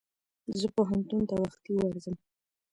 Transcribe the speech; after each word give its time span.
زه 0.59 0.67
پوهنتون 0.75 1.21
ته 1.29 1.35
وختي 1.41 1.71
ورځم. 1.77 2.15